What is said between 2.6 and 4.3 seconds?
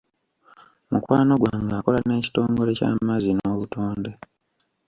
ky'amazzi n'obutonde.